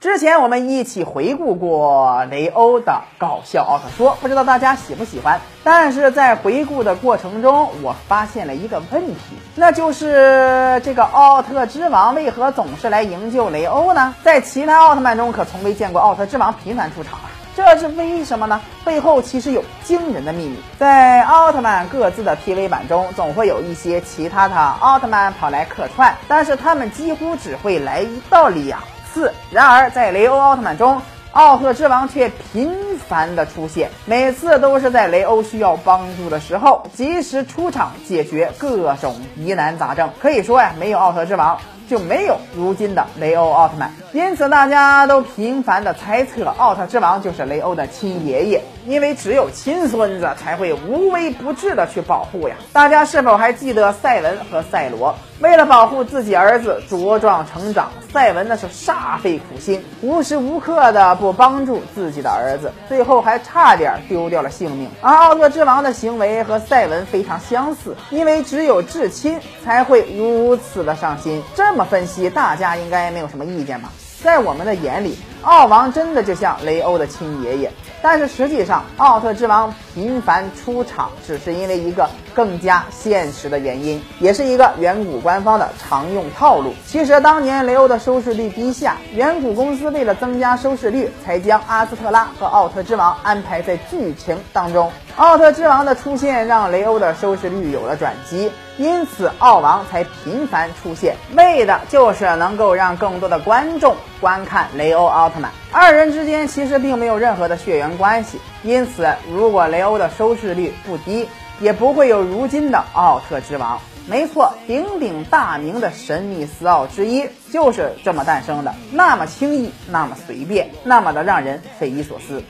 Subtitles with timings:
[0.00, 5.40] 之前我们一起回顾过雷欧的搞笑奥特说，不知道大家喜不喜欢？
[5.64, 14.14] 但是在回顾的过程中，我发现了一个问题，那就是这个奥特之王为何总是来营救雷欧呢？
[14.22, 17.26] 在其他奥特曼中可从未见过奥特之王频繁出场啊，
[17.56, 18.60] 这是为什么呢？
[18.84, 20.60] 背后其实有惊人的秘密。
[20.78, 28.78] 在奥特曼各自的 TV 版中，总会有一些其他的奥特曼跑来客串，但是他们几乎只会来一到两。
[29.12, 31.00] 四，然而在雷欧奥特曼中，
[31.32, 40.10] 奥特之王却频繁的出现，每次都是在雷欧需要帮助的时候，及时出场解决各种疑难杂症。
[40.20, 41.58] 可以说呀，没有奥特之王。
[41.88, 52.54] 就没有如今的雷欧奥特曼，因此大家都频繁的猜测奥特之王就是雷欧的亲爷爷，因为只有亲孙子才会无微不至的去保护呀。
[52.74, 64.90] 大家是否还记得赛文和赛罗为了保护自己儿子茁壮成长，赛文那是煞费苦心，无时无刻的不帮助自己的儿子，最最后还差点丢掉了性命。
[65.00, 71.40] 而奥特之王的行为和赛文非常相似，因为只有至亲才会如此的上心。
[71.54, 73.88] 这么分析，大家应该没有什么意见吧？
[74.20, 77.72] 在我们的眼里，奥王真的就像雷欧的亲爷爷。
[78.00, 86.72] 但是实际上，奥特之王频繁出场，只是因为一个更加现实的原因，也是一个远古官方的常用套路。
[86.86, 94.92] 其实当年雷欧的收视率低下，远古公司为了增加收视率，才将阿斯特拉和奥特之王安排在剧情当中。
[95.16, 98.52] 奥特之王的出现，让雷欧的收视率有了转机。
[98.76, 105.51] 因此，奥王才频繁出现，为的就是能够让更多的观众观看雷欧奥特曼。
[105.71, 111.27] 二人之间其实并没有任何的血缘关系，因此，如果雷欧的收视率不低，
[111.59, 113.79] 也不会有如今的奥特之王。
[114.05, 122.43] 没错，鼎鼎大名的神秘四奥之一就是这么诞生的，那么轻易，那么随便，那么的让人匪夷所思。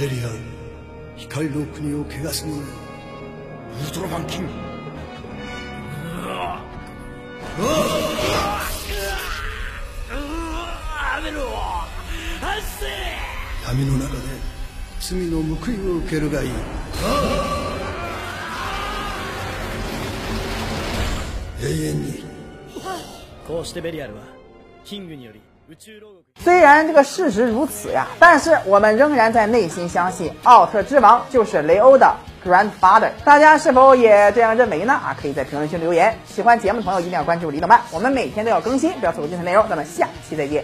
[0.00, 0.53] エリアン
[1.27, 2.59] 光の国を汚すのウ
[3.83, 4.51] ルトラマンキング。
[13.67, 14.21] 闇の中で
[14.99, 16.49] 罪の報いを受けるがいい。
[21.63, 22.23] 永遠に。
[23.47, 24.21] こうしてベリアルは
[24.83, 25.41] キングにより
[26.39, 32.15] 虽然这个事实如此呀，但是我们仍然在内心相信奥特之王就是雷欧的
[32.45, 33.09] grandfather。
[33.23, 34.93] 大家是否也这样认为呢？
[34.93, 36.17] 啊，可以在评论区留言。
[36.25, 39.67] 喜欢节目的朋友一定要关注李德曼，我们每天都要更新，不要错过精彩内容。
[39.67, 40.63] 咱们下期再见。